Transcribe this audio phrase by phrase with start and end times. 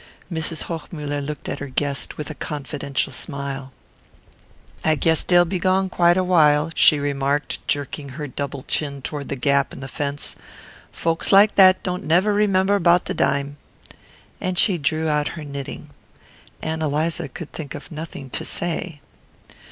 [0.33, 0.63] Mrs.
[0.63, 3.71] Hochmuller looked at her guest with a confidential smile.
[4.83, 9.29] "I guess dey'll be gone quite a while," she remarked, jerking her double chin toward
[9.29, 10.35] the gap in the fence.
[10.91, 13.57] "Folks like dat don't never remember about de dime."
[14.41, 15.91] And she drew out her knitting.
[16.63, 19.01] Ann Eliza could think of nothing to say.